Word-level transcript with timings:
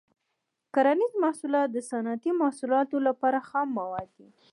کرنیز 0.73 1.13
محصولات 1.23 1.67
د 1.73 1.77
صنعتي 1.91 2.31
محصولاتو 2.41 2.97
لپاره 3.07 3.39
خام 3.49 3.67
مواد 3.77 4.09
دي. 4.17 4.27